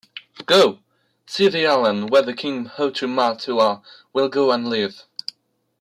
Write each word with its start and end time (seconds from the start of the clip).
Go, 0.47 0.79
see 1.27 1.47
the 1.47 1.67
island 1.67 2.09
where 2.09 2.23
King 2.33 2.65
Hotu 2.65 3.05
Matu'a 3.07 3.83
will 4.13 4.29
go 4.29 4.51
and 4.51 4.67
live! 4.67 5.03